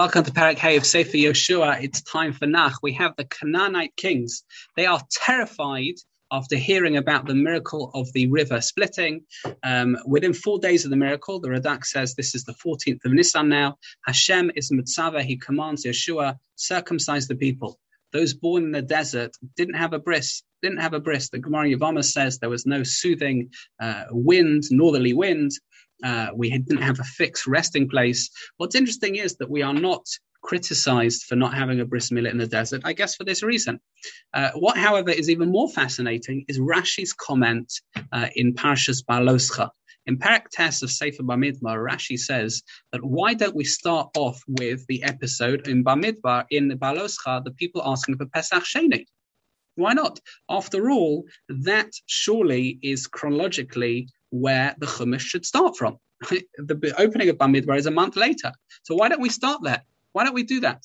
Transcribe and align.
Welcome 0.00 0.24
to 0.24 0.30
Perek 0.30 0.56
Hey 0.56 0.78
of 0.78 0.86
Sefer 0.86 1.18
Yehoshua. 1.18 1.82
It's 1.82 2.00
time 2.00 2.32
for 2.32 2.46
Nach. 2.46 2.72
We 2.82 2.94
have 2.94 3.14
the 3.16 3.26
Canaanite 3.26 3.94
kings. 3.96 4.44
They 4.74 4.86
are 4.86 5.02
terrified 5.10 5.96
after 6.32 6.56
hearing 6.56 6.96
about 6.96 7.26
the 7.26 7.34
miracle 7.34 7.90
of 7.92 8.10
the 8.14 8.26
river 8.28 8.62
splitting. 8.62 9.26
Um, 9.62 9.98
within 10.06 10.32
four 10.32 10.58
days 10.58 10.86
of 10.86 10.90
the 10.90 10.96
miracle, 10.96 11.38
the 11.38 11.50
Radak 11.50 11.84
says 11.84 12.14
this 12.14 12.34
is 12.34 12.44
the 12.44 12.54
14th 12.54 13.04
of 13.04 13.12
Nisan 13.12 13.50
now. 13.50 13.76
Hashem 14.06 14.50
is 14.56 14.72
mitzvah. 14.72 15.22
He 15.22 15.36
commands 15.36 15.84
Yehoshua, 15.84 16.38
circumcise 16.56 17.28
the 17.28 17.36
people. 17.36 17.78
Those 18.12 18.34
born 18.34 18.64
in 18.64 18.72
the 18.72 18.82
desert 18.82 19.36
didn't 19.56 19.74
have 19.74 19.92
a 19.92 19.98
bris, 19.98 20.42
didn't 20.62 20.78
have 20.78 20.94
a 20.94 21.00
bris. 21.00 21.28
The 21.28 21.38
Gemara 21.38 21.68
Yavama 21.68 22.04
says 22.04 22.38
there 22.38 22.50
was 22.50 22.66
no 22.66 22.82
soothing 22.82 23.50
uh, 23.80 24.04
wind, 24.10 24.64
northerly 24.70 25.12
wind. 25.12 25.52
Uh, 26.02 26.28
we 26.34 26.50
didn't 26.50 26.82
have 26.82 26.98
a 26.98 27.04
fixed 27.04 27.46
resting 27.46 27.88
place. 27.88 28.30
What's 28.56 28.74
interesting 28.74 29.16
is 29.16 29.36
that 29.36 29.50
we 29.50 29.62
are 29.62 29.74
not 29.74 30.06
criticized 30.42 31.24
for 31.24 31.36
not 31.36 31.54
having 31.54 31.80
a 31.80 31.84
bris 31.84 32.10
milah 32.10 32.30
in 32.30 32.38
the 32.38 32.46
desert, 32.46 32.82
I 32.84 32.94
guess 32.94 33.14
for 33.14 33.24
this 33.24 33.42
reason. 33.42 33.80
Uh, 34.32 34.50
what, 34.54 34.76
however, 34.76 35.10
is 35.10 35.28
even 35.28 35.50
more 35.50 35.68
fascinating 35.68 36.44
is 36.48 36.58
Rashi's 36.58 37.12
comment 37.12 37.72
uh, 38.12 38.28
in 38.34 38.54
Parshas 38.54 39.04
Behaloscha. 39.04 39.70
In 40.06 40.18
Perek 40.18 40.48
Tes 40.50 40.82
of 40.82 40.90
Sefer 40.90 41.22
Bamidbar, 41.22 41.86
Rashi 41.86 42.18
says 42.18 42.62
that 42.92 43.04
why 43.04 43.34
don't 43.34 43.54
we 43.54 43.64
start 43.64 44.10
off 44.16 44.42
with 44.48 44.86
the 44.86 45.02
episode 45.02 45.68
in 45.68 45.84
Bamidbar, 45.84 46.46
in 46.50 46.68
the 46.68 46.74
Behaloscha, 46.74 47.44
the 47.44 47.52
people 47.52 47.82
asking 47.84 48.16
for 48.16 48.26
Pesach 48.26 48.64
Sheni? 48.64 49.04
Why 49.76 49.92
not? 49.92 50.18
After 50.48 50.90
all, 50.90 51.24
that 51.48 51.90
surely 52.06 52.78
is 52.82 53.06
chronologically 53.06 54.08
where 54.30 54.74
the 54.78 54.86
Chumash 54.86 55.20
should 55.20 55.46
start 55.46 55.76
from. 55.76 55.98
the 56.20 56.94
opening 56.98 57.28
of 57.28 57.36
Bamidbar 57.36 57.78
is 57.78 57.86
a 57.86 57.90
month 57.90 58.16
later. 58.16 58.52
So 58.82 58.94
why 58.94 59.08
don't 59.08 59.20
we 59.20 59.30
start 59.30 59.62
there? 59.62 59.82
Why 60.12 60.24
don't 60.24 60.34
we 60.34 60.42
do 60.42 60.60
that? 60.60 60.84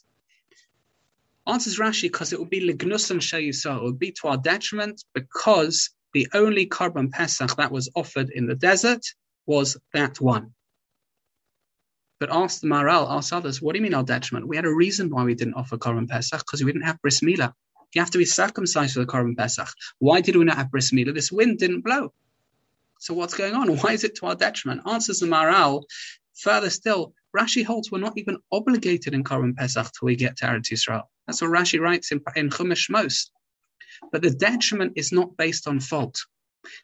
Answers 1.47 1.77
Rashi 1.77 2.03
because 2.03 2.33
it 2.33 2.39
would 2.39 2.49
be 2.49 2.67
lignusam 2.67 3.17
sheyisah. 3.17 3.77
It 3.77 3.83
would 3.83 3.99
be 3.99 4.11
to 4.21 4.29
our 4.29 4.37
detriment 4.37 5.03
because 5.13 5.91
the 6.15 6.29
only 6.33 6.65
korban 6.65 7.11
pesach 7.11 7.57
that 7.57 7.73
was 7.73 7.89
offered 7.93 8.29
in 8.29 8.47
the 8.47 8.55
desert 8.55 9.05
was 9.45 9.75
that 9.91 10.21
one. 10.21 10.53
But 12.21 12.31
ask 12.31 12.61
the 12.61 12.67
Maharal, 12.67 13.11
ask 13.11 13.33
others, 13.33 13.61
what 13.61 13.73
do 13.73 13.79
you 13.79 13.83
mean 13.83 13.93
our 13.93 14.01
detriment? 14.01 14.47
We 14.47 14.55
had 14.55 14.63
a 14.63 14.73
reason 14.73 15.09
why 15.09 15.25
we 15.25 15.35
didn't 15.35 15.55
offer 15.55 15.77
korban 15.77 16.07
pesach 16.07 16.39
because 16.39 16.63
we 16.63 16.71
didn't 16.71 16.85
have 16.85 17.01
bris 17.01 17.19
milah. 17.19 17.51
You 17.93 17.99
have 17.99 18.11
to 18.11 18.17
be 18.17 18.23
circumcised 18.23 18.93
for 18.93 19.01
the 19.01 19.05
korban 19.05 19.35
pesach. 19.35 19.67
Why 19.99 20.21
did 20.21 20.37
we 20.37 20.45
not 20.45 20.55
have 20.55 20.71
bris 20.71 20.93
milah? 20.93 21.13
This 21.13 21.33
wind 21.33 21.59
didn't 21.59 21.81
blow. 21.81 22.13
So 22.99 23.13
what's 23.13 23.33
going 23.33 23.53
on? 23.53 23.75
Why 23.81 23.91
is 23.91 24.05
it 24.05 24.15
to 24.19 24.27
our 24.27 24.35
detriment? 24.35 24.87
Answers 24.87 25.19
the 25.19 25.27
Maharal, 25.27 25.83
Further 26.39 26.69
still, 26.69 27.13
Rashi 27.37 27.65
holds 27.65 27.91
we're 27.91 27.99
not 27.99 28.17
even 28.17 28.37
obligated 28.53 29.13
in 29.13 29.25
Korban 29.25 29.57
Pesach 29.57 29.91
till 29.91 30.05
we 30.05 30.15
get 30.15 30.37
to 30.37 30.45
Eretz 30.45 30.71
Yisrael. 30.71 31.03
That's 31.27 31.41
what 31.41 31.51
Rashi 31.51 31.81
writes 31.81 32.13
in, 32.13 32.21
in 32.37 32.49
Chumash 32.49 32.89
Shmos. 32.89 33.29
But 34.11 34.21
the 34.21 34.31
detriment 34.31 34.93
is 34.95 35.11
not 35.11 35.37
based 35.37 35.67
on 35.67 35.79
fault. 35.79 36.19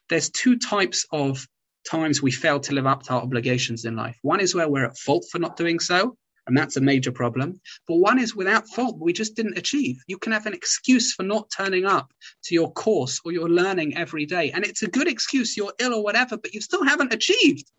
There's 0.10 0.30
two 0.30 0.58
types 0.58 1.06
of 1.12 1.48
times 1.90 2.22
we 2.22 2.32
fail 2.32 2.60
to 2.62 2.74
live 2.74 2.86
up 2.86 3.04
to 3.04 3.14
our 3.14 3.22
obligations 3.22 3.86
in 3.86 3.96
life. 3.96 4.18
One 4.22 4.40
is 4.40 4.54
where 4.54 4.70
we're 4.70 4.86
at 4.86 4.98
fault 4.98 5.26
for 5.32 5.40
not 5.40 5.58
doing 5.58 5.80
so, 5.80 6.18
and 6.48 6.58
that's 6.58 6.78
a 6.78 6.82
major 6.82 7.12
problem. 7.12 7.60
But 7.88 7.98
one 7.98 8.20
is 8.20 8.36
without 8.36 8.68
fault, 8.68 8.98
we 9.00 9.14
just 9.14 9.36
didn't 9.36 9.58
achieve. 9.58 9.98
You 10.08 10.18
can 10.18 10.32
have 10.32 10.46
an 10.46 10.54
excuse 10.54 11.14
for 11.14 11.24
not 11.24 11.52
turning 11.56 11.86
up 11.86 12.12
to 12.46 12.56
your 12.56 12.72
course 12.72 13.20
or 13.24 13.32
your 13.32 13.50
learning 13.50 13.98
every 13.98 14.26
day, 14.26 14.52
and 14.52 14.66
it's 14.66 14.84
a 14.84 14.88
good 14.88 15.08
excuse, 15.08 15.58
you're 15.58 15.74
ill 15.80 15.94
or 15.94 16.04
whatever, 16.04 16.38
but 16.38 16.54
you 16.54 16.62
still 16.62 16.84
haven't 16.84 17.14
achieved. 17.14 17.72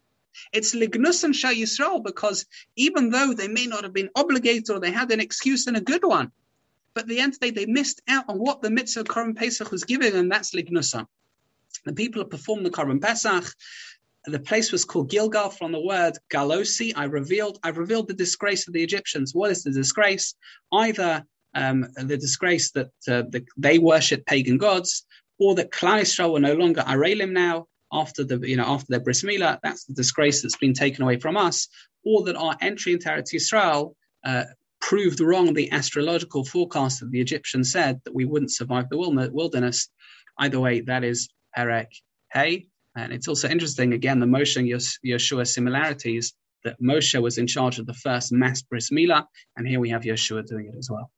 It's 0.53 0.75
lignus 0.75 1.25
and 1.25 1.37
Shah 1.37 1.51
Yisrael 1.51 2.03
because 2.03 2.47
even 2.77 3.11
though 3.11 3.35
they 3.35 3.49
may 3.49 3.67
not 3.67 3.85
have 3.85 3.93
been 3.93 4.11
obligated 4.17 4.71
or 4.71 4.81
they 4.81 4.91
had 4.91 5.11
an 5.11 5.21
excuse 5.21 5.67
and 5.67 5.77
a 5.77 5.81
good 5.81 6.05
one, 6.05 6.33
but 6.95 7.05
at 7.05 7.09
the 7.09 7.21
end 7.21 7.35
of 7.35 7.41
the 7.41 7.51
day, 7.51 7.65
they 7.65 7.73
missed 7.73 8.03
out 8.09 8.25
on 8.29 8.39
what 8.39 8.63
the 8.63 8.71
mitzvah 8.71 9.05
Korban 9.05 9.37
Pesach 9.37 9.71
was 9.71 9.85
giving 9.85 10.13
them. 10.13 10.29
That's 10.29 10.55
lignusa. 10.55 11.07
The 11.85 11.93
people 11.93 12.23
have 12.23 12.31
performed 12.31 12.67
the 12.67 12.71
Korban 12.71 13.01
Pesach. 13.01 13.45
The 14.25 14.39
place 14.39 14.71
was 14.71 14.85
called 14.85 15.11
Gilgal 15.11 15.51
from 15.51 15.73
the 15.73 15.81
word 15.81 16.17
Galosi. 16.33 16.93
I 16.95 17.05
revealed, 17.05 17.59
I 17.63 17.71
revealed 17.71 18.09
the 18.09 18.15
disgrace 18.15 18.69
of 18.69 18.75
the 18.75 18.83
Egyptians. 18.83 19.35
What 19.35 19.51
is 19.51 19.65
the 19.65 19.73
disgrace? 19.73 20.35
Either 20.73 21.25
um, 21.55 21.87
the 21.97 22.17
disgrace 22.17 22.71
that 22.73 22.93
uh, 23.09 23.23
the, 23.29 23.45
they 23.57 23.79
worship 23.79 24.25
pagan 24.27 24.59
gods, 24.59 25.05
or 25.39 25.55
that 25.57 25.73
Klal 25.73 26.03
Yisrael 26.03 26.33
were 26.33 26.41
no 26.41 26.55
longer 26.55 26.83
Arelim 26.83 27.33
now, 27.33 27.67
after 27.93 28.25
the 28.25 28.39
you 28.49 28.57
know 28.57 28.65
after 28.65 28.87
their 28.89 29.01
bris 29.01 29.23
milah, 29.23 29.59
that's 29.63 29.85
the 29.85 29.95
disgrace 29.95 30.43
that's 30.43 30.57
been 30.57 30.73
taken 30.73 31.03
away 31.03 31.19
from 31.19 31.37
us, 31.37 31.69
or 32.05 32.25
that 32.25 32.37
our 32.37 32.57
entry 32.61 32.93
into 32.93 33.09
Eretz 33.09 33.35
Yisrael 33.35 33.95
uh, 34.25 34.45
proved 34.83 35.21
wrong 35.21 35.55
the 35.55 35.73
astrological 35.73 36.45
forecast 36.45 37.01
that 37.01 37.11
the 37.11 37.21
Egyptians 37.21 37.73
said 37.73 38.01
that 38.05 38.15
we 38.15 38.27
wouldn't 38.27 38.53
survive 38.53 38.91
the 38.91 38.99
wilderness. 39.33 39.89
Either 40.39 40.61
way, 40.61 40.83
that 40.83 41.05
is 41.05 41.31
Perek 41.57 41.87
Hey. 42.33 42.67
And 42.95 43.11
it's 43.11 43.29
also 43.29 43.49
interesting, 43.49 43.95
again, 43.95 44.21
the 44.21 44.27
Moshe 44.27 44.57
and 44.59 44.69
Yehoshua 44.69 45.47
similarities, 45.47 46.35
that 46.65 46.77
Moshe 46.81 47.21
was 47.21 47.39
in 47.39 47.47
charge 47.47 47.79
of 47.79 47.87
the 47.87 47.95
first 47.95 48.33
mass 48.33 48.61
bris 48.63 48.91
milah, 48.91 49.25
and 49.57 49.67
here 49.67 49.81
we 49.81 49.91
have 49.91 50.03
Yehoshua 50.03 50.47
doing 50.47 50.67
it 50.67 50.77
as 50.79 50.91
well. 50.91 51.11